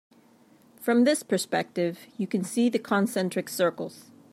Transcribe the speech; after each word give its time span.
From 0.81 1.03
this 1.03 1.21
perspective 1.21 2.07
you 2.17 2.25
can 2.25 2.43
see 2.43 2.69
the 2.69 2.79
concentric 2.79 3.47
circles. 3.49 4.09